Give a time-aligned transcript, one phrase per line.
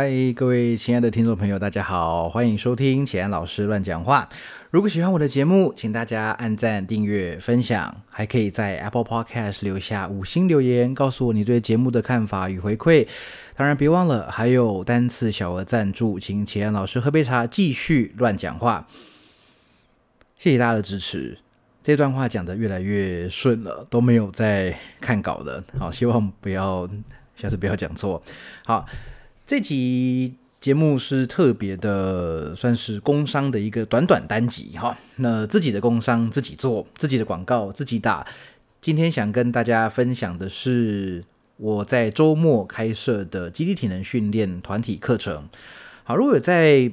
[0.00, 4.28] 嗨，各位亲爱的听众朋友，大家好，欢迎收听启安老师乱讲话。
[4.70, 13.08] 如果喜欢我的节目，请大家按赞、订阅、分享，还可以在 Apple Podcast 留下五星留言，告诉我你对节目的看法与回馈。
[13.56, 18.86] 当然，别忘了还有单次小额赞助，请启安老师喝杯茶，继续乱讲话。
[20.36, 21.36] 谢谢大家的支持，
[21.82, 25.64] 这段话讲得越来越顺了，都没有在看稿的。
[25.76, 26.88] 好，希望不要
[27.34, 28.22] 下次不要讲错。
[28.64, 28.86] 好。
[29.48, 34.94] 这集节目是特别的，算是工商的一个短短单集哈。
[35.16, 38.26] 那自己的工商自己做，自己的广告自己打。
[38.82, 41.24] 今天想跟大家分享的是
[41.56, 45.48] 我在周末开设的基地体能训练团体课程。
[46.04, 46.92] 好，如果有在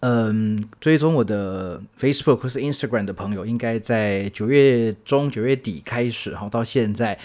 [0.00, 7.18] 嗯追踪我的 Facebook 或是 Instagram 的朋友，应该在九月中、九月底开始哈，到现在。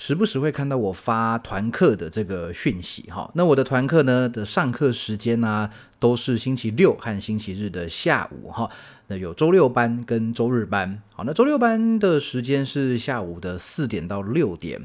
[0.00, 5.68] 时不时会看到我发团课的这个讯息哈，那我的团课呢的上课时间呢
[5.98, 8.70] 都是星期六和星期日的下午哈，
[9.08, 14.80] 那有周六班跟周日班，好，那周六班的时间是下午的四点到六点，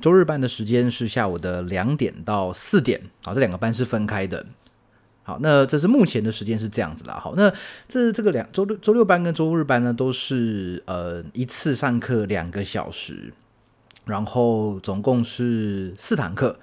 [0.00, 4.44] 周日班的时间是下午的两点到四点，好，这两个班是分开的，
[5.22, 7.48] 好，那这是目前的时间是这样子啦，好，那
[7.88, 13.32] 这这个两周六周六班跟周日班呢都是呃一次上课两个小时。
[14.08, 16.58] 然后总共是四堂课，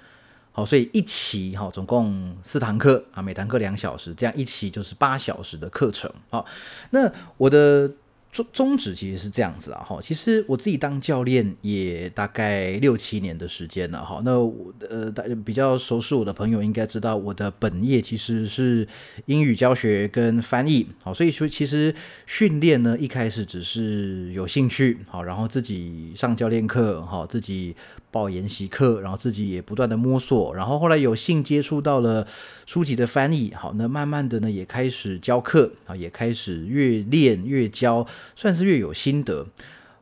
[0.52, 6.44] 好，所以一期哈，总共四堂课啊，每堂课两小时，这样一期就是八小时的课程，好，
[6.90, 7.90] 那我的。
[8.36, 18.86] 宗宗旨其实是这样子啊，哈，其实我自己当教练也大概六七年的时间了，哈，那我呃，大家比较熟悉我的朋友应该知道，我的本业其实是
[19.24, 21.94] 英语教学跟翻译，好，所以说其实
[22.26, 27.74] 训练呢一开始只是有兴趣，好，然后自己上教练课，好，自己。
[28.16, 32.26] 报研习课，然后自己也不断的摸索，然后后来有幸接触到了
[32.64, 39.46] 书籍的翻译，好，那慢慢的呢也开始教课啊，也开始越练越教，算是越有心得。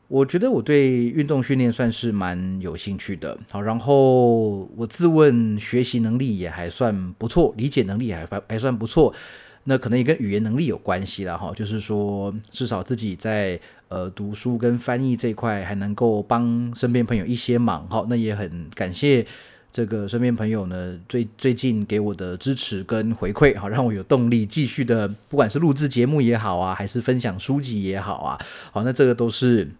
[0.06, 9.12] 我觉得我对运动训练算是蛮有兴趣的，好，然后我自问学习能力也还算不错，理解能力还还还算不错。
[9.66, 13.58] 那可能也跟语言能力有关系了哈，就是说至少自己在
[13.94, 19.24] 呃读书跟翻译这一块还能够帮身边朋友一些忙哈，那也很感谢
[19.72, 28.38] 这个身边朋友呢最最近给我的支持跟回馈好，让我有动力继续的不管是录制节目也好啊，还是分享书籍也好啊，
[28.72, 29.70] 好那这个都是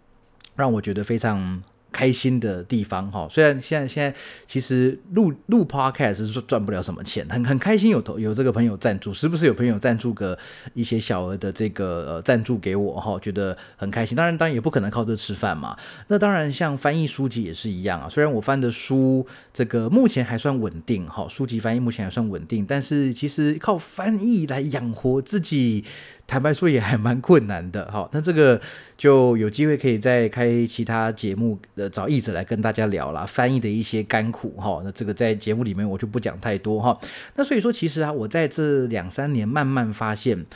[0.55, 1.61] 让我觉得非常。
[1.95, 4.13] 开心的地方哈，虽然现在现在
[4.49, 10.37] 其实录录 podcast 是赚不了什么钱，很很开心有投有这个朋友赞助，时不时有朋友赞助个
[10.75, 14.17] 一些小额的这个呃赞助给我哈，觉得很开心。
[14.17, 15.77] 当然当然也不可能靠这吃饭嘛。
[16.09, 25.85] 那当然像翻译书籍也是一样啊，虽然我翻的书这个目前还算稳定哈，书籍翻译目前还算稳定，但是其实靠翻译来养活自己。
[26.27, 28.61] 坦白说也还蛮困难的，哈，那这个
[28.97, 36.99] 就有机会可以再开其他节目，呃，找译者来跟大家聊啦，翻译的一些甘苦，哈，那这个在节目里面我就不讲太多，哈，
[37.37, 40.47] 那所以说其实啊，我在这两三年慢慢发现，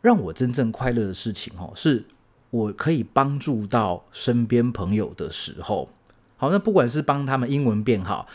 [0.00, 2.02] 让我真正快乐的事情，哈，是
[2.50, 5.90] 我可以帮助到身边朋友的时候，
[6.38, 8.26] 好，那不管是帮他们英文变好，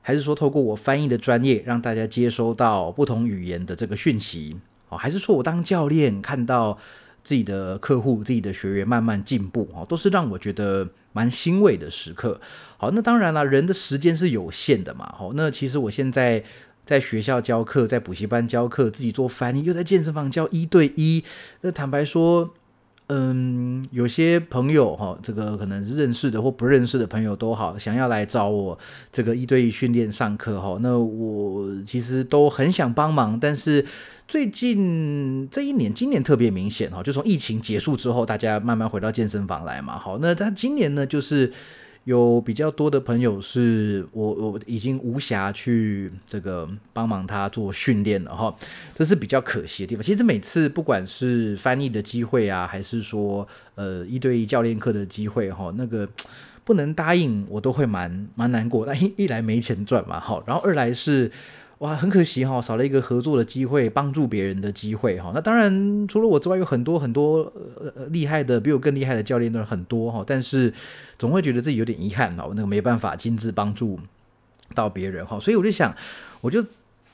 [0.00, 4.56] 还是说透过我翻译的专业，让大家接收到不同语言的这个讯息。
[4.96, 6.78] 还是说我当教练看到
[7.22, 12.40] 自己的客户、自己的学员慢慢进步哦，都是让我觉得蛮欣慰的时刻。
[12.76, 15.14] 好，那当然了，人的时间是有限的嘛。
[15.16, 16.42] 好，那其实我现在
[16.84, 21.24] 在学校教课，在补习班教课，自己做翻译，又在健身房教一对一。
[21.60, 22.54] 那坦白说。
[23.08, 28.78] 嗯，有些朋友哈，这个可能认识的或不认识的朋友都好，想要来找我
[29.12, 33.84] 这个一对一训练上课哈，那我其实都很想帮忙，但是
[34.26, 41.52] 最近这一年，今年特别明显哈，就从疫情结束之后，大家慢慢回到健身房来嘛，好，那他今年呢，就是。
[42.04, 48.54] 有比较多的朋友是我我已经无暇去这个帮忙他做训练了哈，
[48.94, 50.02] 这是比较可惜的地方。
[50.02, 56.08] 其实每次不管是翻译的机会啊，还是说呃一对一教练课的机会哈，那个
[56.62, 58.86] 不能答应我都会蛮蛮难过。
[58.86, 61.30] 那一一来没钱赚嘛，哈，然后二来是。
[61.78, 65.32] 哇，很可惜哈，少了一个合作的机会，帮助别人的机会哈。
[65.34, 70.22] 那当然，除了我之外，有很多很多呃厉害的，比我更厉害的教练都很多哈。
[70.26, 70.72] 但是
[71.18, 73.98] 总会觉得自己有点遗憾哦，那个没办法亲自帮助
[74.74, 75.38] 到别人哈。
[75.40, 75.94] 所以我就想，
[76.40, 76.64] 我就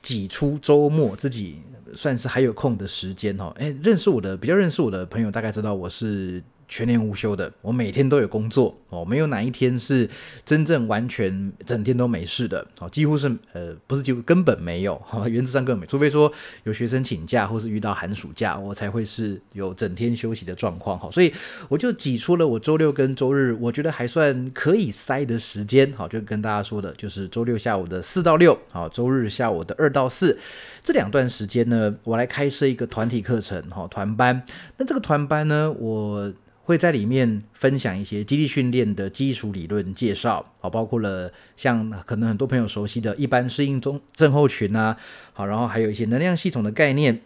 [0.03, 1.57] 挤出周末自己
[1.95, 3.53] 算是还有空的时间哈。
[3.59, 6.43] 哎，认识我的比较认识我的朋友，大概知道我是。
[6.71, 10.09] 全年无休的，我每天都有工作哦，没有哪一天是
[10.47, 16.33] 真正完全整天都没事的哦，几乎是呃不是几乎根本没有，哈， 原则上根本没，除非说
[16.63, 21.33] 有学生请假或是遇到寒暑假，我才会是有整天休息的状况，哈，所以
[21.69, 30.39] 我就挤出了我周六跟周日，我觉得还算可以塞的时间，好，就跟大家说的，就是周六下午的四到六，好，周日下午的二到四
[30.85, 34.41] 这两段时间呢，我来开设一个团体课程，哈，团班，
[34.77, 36.33] 那这个团班呢，我。
[36.71, 44.97] 会在里面分享一些基地训练的基础理论介绍，好，包括了像可能很多朋友熟悉的一般适应中症候群啊，
[45.33, 47.21] 好，然后还有一些能量系统的概念，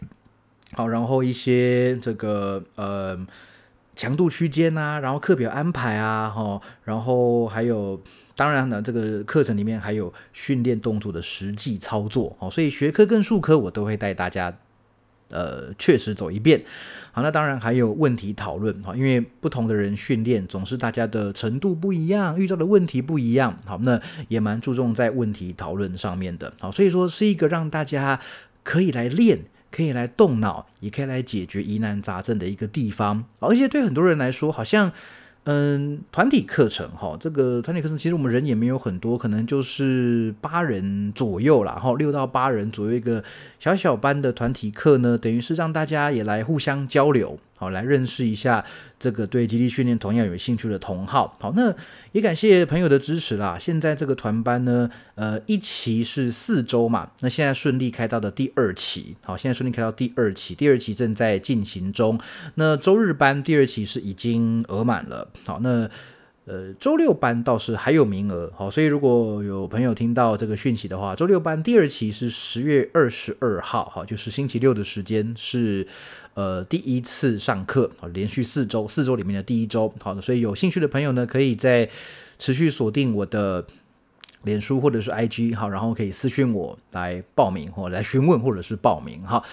[0.73, 3.15] 好，然后一些这个呃
[3.95, 8.01] 强度区间啊，然后课表安排啊，哈，然后还有
[8.35, 14.57] 当然呢，这个课程里面还有训练动作的实际操作，好，所以学科跟术科我都会带大家。
[15.35, 16.63] 呃，确实走一遍，
[17.11, 23.99] 好，那当然还有问题讨论哈，因为不同的人训练总是大家的程度不一样，遇到的问题不一样，好，那
[24.29, 28.21] 也蛮注重在问题讨论上面的，好，所以说是一个让大家
[28.63, 29.39] 可以来练，
[29.69, 34.93] 可以来动脑，也可以来解决疑难杂症的一个地方，而且对很多人来说，好像。
[35.45, 43.23] 嗯，团体课程哈，这个团体课程其实我们人也没有很多，可能就是八人左右啦，哈，六到八人左右一个
[43.59, 47.37] 小小班的团体课呢，等于是让大家也来互相交流。
[47.57, 48.63] 好，来认识一下
[48.99, 51.37] 这个对基地训练同样有兴趣的同好。
[51.39, 51.73] 好，那
[52.11, 53.57] 也感谢朋友的支持啦。
[53.59, 59.15] 现在这个团班呢，呃，一期是四周嘛，那现在顺利开到的第二期。
[59.21, 62.19] 好，现在顺利开到第二期，第二期正在进行中。
[62.55, 65.29] 那周日班第二期是已经额满了。
[65.45, 65.89] 好，那。
[66.45, 75.87] 呃，周六班倒是还有名额，好，所以如果有朋友听到这个讯息的话，周六班第二期是十月二十二号，哈，就是星期六的时间是
[76.35, 81.89] 呃第一次上课，好，连续四周，四周里面的第一周，好的，所以有兴趣的朋友呢，可以在
[82.37, 83.65] 持续锁定我的
[84.43, 89.43] 脸书或者是 IG，好，然后可以私讯我来报名或来询问或者是报名，哈。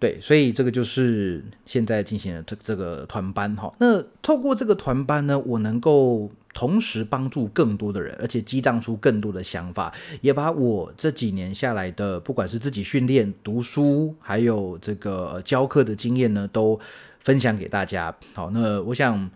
[0.00, 3.70] 对，所以这个就是现在进行的这这个团班哈。
[3.78, 9.92] 那透过这个团班呢，我能够同时帮助更多的人，而且激荡出更多的想法，
[10.22, 16.80] 也把我这几年下来的，不管是自己训练、读书，还有这个教课的经验呢，都
[17.18, 18.16] 分享给大家。
[18.32, 19.30] 好，那我想，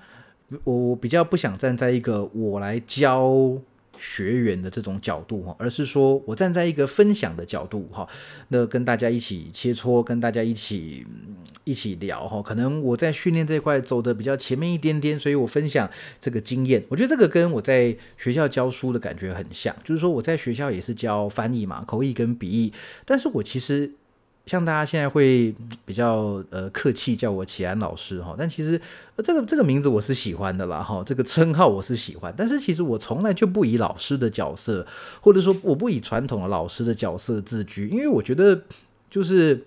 [0.65, 3.59] 我比较不想站在一个我来教。
[3.99, 8.09] 学员的这种角度哈，而是说我站在一个分享的角度哈，
[8.49, 11.07] 那跟大家一起切磋，跟大家一起
[11.65, 12.43] 一起聊哈。
[12.43, 16.83] 可能我在训练这块走的比较前面一点点，所以我分享这个经验。
[16.89, 22.73] 我觉得这个跟我在学校教书的感觉很像，就是说我在学校也是教翻译嘛，口译跟笔译，
[23.05, 23.93] 但是我其实。
[24.47, 25.55] 像大家现在会
[25.87, 28.79] 比较呃客气叫我启安老师哈，但其实
[29.19, 34.87] 这个这个名字我是喜欢的啦哈，这个称号我是喜欢，但是其实我从来就不以老师的角色，
[35.23, 38.63] 或者说我不以传统的老师的角色自居，因为我觉得
[39.09, 39.65] 就是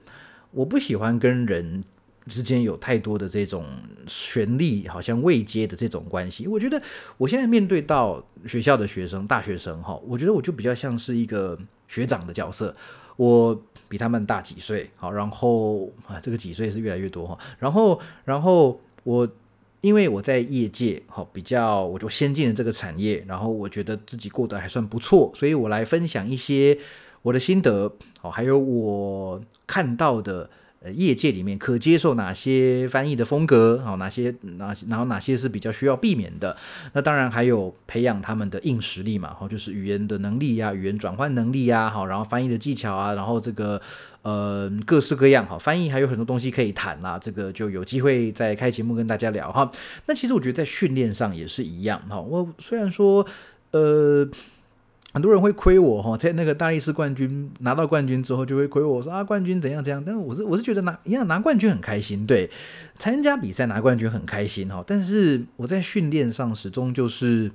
[0.52, 1.84] 我不喜欢跟人
[2.28, 3.66] 之间有太多的这种
[4.06, 6.48] 权力好像未接的这种关系。
[6.48, 6.80] 我觉得
[7.18, 11.58] 我现在面对到学校的学生、大学生哈，我觉得我就比较像是一个
[11.88, 12.76] 学长的角色。
[13.18, 19.28] 我比他们大几岁，好，然后啊，这个几岁是越来越多哈，然后，然后我
[19.82, 26.80] 因为我在业界哈比较，我就先进了这个产业，然后我觉得自己过得还算不错，所以我来分享一些
[27.22, 30.50] 我的心得，好，还有我看到的。
[30.94, 33.82] 业界里面可接受哪些翻译的风格？
[33.84, 36.56] 好，哪些哪然后哪些是比较需要避免的？
[36.94, 43.82] 那当然还有培养他们的硬实力嘛，好，就是语言的能力呀，语言转换能力呀，好，然后翻译的技巧啊，然后这个
[44.22, 49.72] 呃各式各样，好，翻译还有很多东西可以谈啦，这个就有机会再开节目跟大家聊哈。
[50.06, 53.26] 那其实我觉得在训练上也是一样哈，我虽然说
[53.72, 54.30] 呃。
[55.14, 60.04] 很多人会亏我哈，在那个大力士冠军拿到冠军之后，就会亏我说啊，冠军怎样怎样。
[60.06, 62.48] 但是我是我是觉得拿一样拿冠军很开心，对，
[62.98, 64.84] 参加比赛拿冠军很开心哈。
[64.86, 67.50] 但是我在训练上始终就是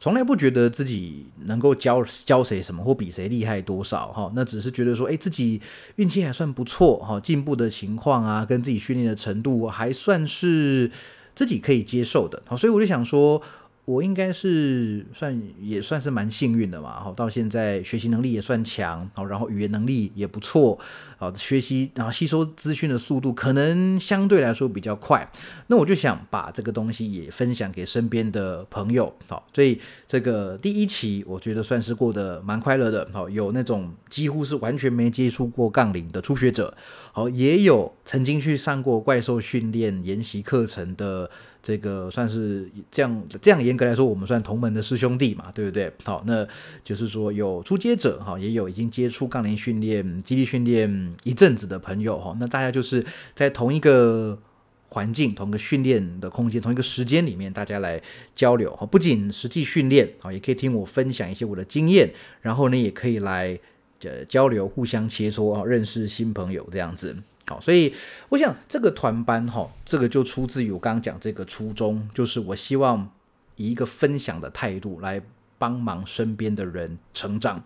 [0.00, 4.32] 从来不觉得自己能够教教谁什么或比谁厉害多少哈。
[4.34, 5.60] 那只是觉得说，哎，自己
[5.96, 10.90] 运气还算不错哈，进步的情况啊，跟自己训练的程度还算是
[11.34, 12.42] 自己可以接受的。
[12.46, 13.40] 好，所以我就想说。
[13.88, 20.78] 我应该是算也算是蛮幸运的嘛，好，到现在学习能力也算强，好，然后语言能力也不错，
[21.16, 25.26] 好，学习然后吸收资讯的速度可能相对来说比较快，
[25.68, 36.76] 那我就想把这个东西也分享给身边的朋友，好，所以这个第一期我觉得算是过得蛮快乐的，好，有那种几乎是完全没接触过杠铃的初学者，
[37.10, 41.30] 好，也有曾经去上过怪兽训练研习课程的。
[41.68, 45.92] 这个算是这样这样严格来说，我们算同门的师兄弟嘛，对不对？
[46.02, 46.48] 好，那
[46.82, 52.34] 就是说有初阶者哈，也有已经接触杠铃训练、肌力训练一阵子的朋友哈。
[52.40, 54.38] 那大家就是在同一个
[54.88, 58.00] 环境、同一个训练的空间、同一个时间里面，大家来
[58.34, 58.86] 交流哈。
[58.86, 62.10] 不仅实际训练啊，也可以听我分享一些我的经验，
[62.40, 63.60] 然后呢，也可以来
[64.04, 67.14] 呃交流、互相切磋啊，认识新朋友这样子。
[67.48, 67.94] 好，所以
[68.28, 73.10] 我想这个团班哈，这个就出自于我刚刚讲这个初衷，就是我希望
[73.56, 75.22] 以一个分享的态度来
[75.56, 77.64] 帮忙身边的人成长。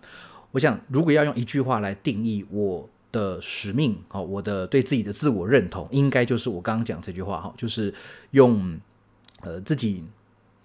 [0.51, 7.93] 我想，如果要用一句话来定义我的使命，哦，我的对自己的自我认同，应该就是我刚刚讲这句话哈，就是
[8.31, 8.79] 用
[9.41, 10.03] 呃自己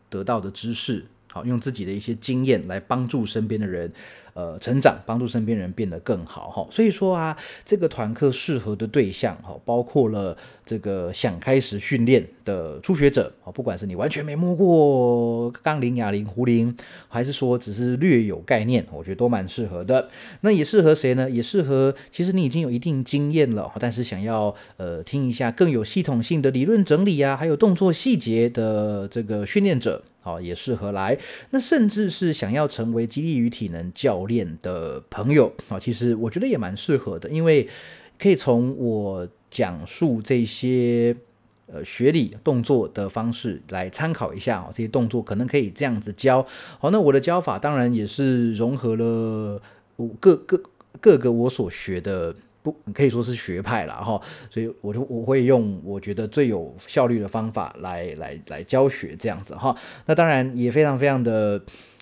[0.08, 3.92] 得到的知识，好，用自己的一些经验来帮助身边的人。
[4.34, 16.72] 呃，成长帮助身边人变得更好哈，所以说啊，这个团课适合的对象哈，包括了这个想开始训练的初学者啊，不管是你完全没摸过杠铃、哑铃、壶铃，
[17.08, 20.08] 还是说只是略有概念，我觉得都蛮适合的。
[20.42, 21.28] 那也适合谁呢？
[21.28, 30.04] 也适合其实你已经有一定经验了，但是想要呃听一下更有系统性的理论整理啊，还有动作细节的这个训练者。
[30.28, 31.18] 好，也适合来。
[31.52, 37.66] 那甚至是想要成为激励与体能教练的朋友啊，其实我觉得也蛮适合的，因为
[38.18, 41.16] 可以从我讲述这些
[41.66, 46.46] 呃学理动作的方式来参考一下啊，这些动作可能可以这样子教。
[46.78, 49.62] 好，那我的教法当然也是融合了
[50.20, 50.62] 各各
[51.00, 52.36] 各个我所学的。
[52.94, 54.20] 可以说是学派了哈，
[54.50, 59.76] 所以我就我会用我觉得最有效率的方法来来来教学这样子哈。
[60.06, 61.60] 那当然也非常非常的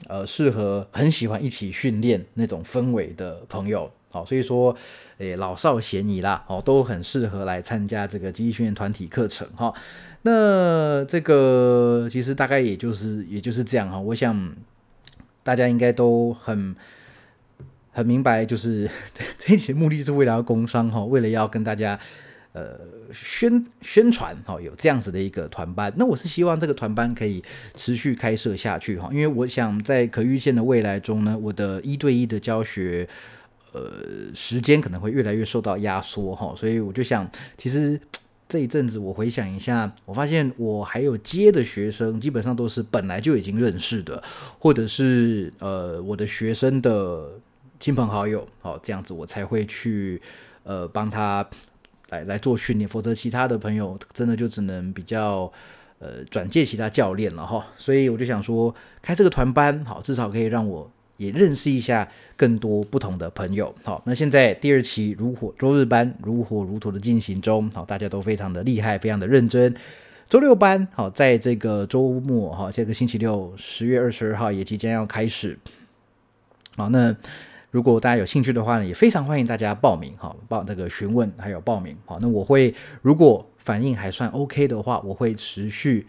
[0.08, 4.76] 呃适合很喜欢一起训练那种氛围的朋友，好，所以说
[5.18, 9.72] 诶老少咸宜啦，哦都很适合来参加这个机器训练团体课程哈。
[10.22, 14.54] 那这个其实大概也就是也就是这样哈，我想
[15.42, 16.74] 大家应该都很。
[17.96, 18.86] 很明白，就是
[19.38, 21.98] 这一期目的是为了要工商哈，为了要跟大家
[22.52, 22.78] 呃
[23.10, 25.90] 宣宣传哈，有这样子的一个团班。
[25.96, 27.42] 那我是希望这个团班可以
[27.74, 33.08] 持续开设下去哈，因为我想在可预见的未来中呢，我的一对一的教学
[33.72, 33.90] 呃
[34.34, 37.26] 时间可能会越来越受到压缩哈，所以我就想，
[37.56, 37.98] 其实
[38.46, 44.22] 这一阵子我回想一下，我发现我还有接的学生，基本上都是本来就已经认识的，
[44.58, 47.30] 或者是呃我的学生的。
[47.78, 50.20] 亲朋好友，好这样子我才会去，
[50.64, 51.46] 呃，帮他
[52.08, 55.52] 来来做训练，否则其他的朋友真的就只能比较，
[55.98, 57.66] 呃，转介其他教练了哈。
[57.76, 63.74] 所以我就想说，开这个团班，好，至少可以让我也认识一下更多不同的朋友。
[63.84, 69.74] 好，那现在第二期如火周日班如火如荼的进行中，好，大家都非常的厉害，非常的认真。
[70.28, 75.58] 周六班，好，在这个周末，哈，这个星期六十月二十二号也即将要开始。
[76.76, 77.14] 好，那。
[77.76, 86.06] 如果大家有兴趣的话呢，也非常欢迎大家报名哈，报这个询问还有报名好，那我会如果反应还算 OK 的话，我会持续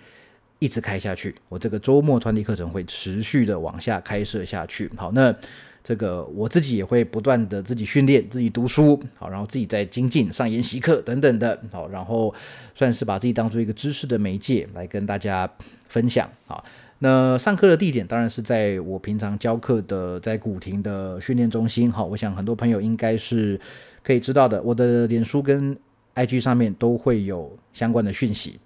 [0.60, 1.36] 一直开下去。
[1.50, 4.90] 我这个周末团体课程会持续的往下开设下去。
[4.96, 5.36] 好，那
[5.84, 12.34] 这个我自己也会不断的自己训练，自己读书，好，然后自己在精进上研习课等等的，好，然后
[12.76, 15.50] 算是把自己当做一个知识的媒介来跟大家
[15.90, 16.64] 分享啊。
[17.00, 23.60] 那上课的地点当然是在我平常教课的在古亭的训练中心，哈，我想很多朋友应该是
[24.04, 24.60] 可以知道的。
[24.64, 25.78] 我的脸书跟
[26.16, 28.60] IG 上面都会有相关的讯息。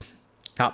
[0.58, 0.74] 好，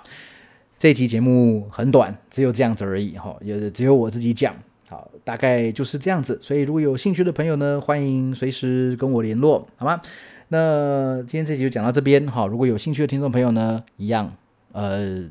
[0.78, 4.54] 这一期节目很短，只有这样子而已，哈，也只有我自己讲。
[4.88, 6.38] 好，大概就是这样子。
[6.40, 10.00] 所以如果有兴趣的朋友呢，欢迎随时跟我联络，好吗？
[10.46, 12.46] 那今天这集就讲到这边，哈。
[12.46, 14.32] 如果有兴趣的听众朋友呢，一样，
[14.70, 15.28] 呃。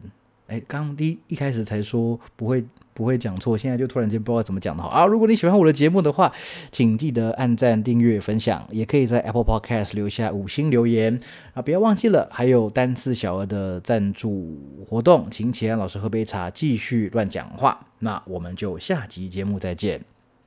[0.48, 2.63] 哎，刚第一开始才说不会
[2.94, 5.06] 不会讲错，现在就突然间不知道怎么讲的好啊！
[5.06, 6.32] 如果你喜欢我的节目的话，
[6.72, 11.20] 请记得按赞、订阅、分享，也可以在 Apple Podcast 留下五星留言
[11.54, 11.62] 啊！
[11.62, 17.86] 不要忘记了，还有单次小额的赞助活动，请请老师喝杯茶，继续乱讲话。
[18.00, 20.00] 那我们就下集节目再见，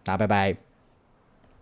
[0.02, 0.69] 大家拜拜。